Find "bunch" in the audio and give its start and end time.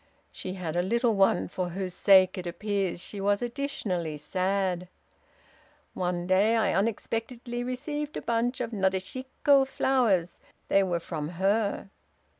8.23-8.61